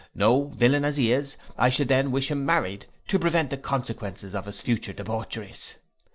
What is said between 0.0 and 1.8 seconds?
No, villain as he is, I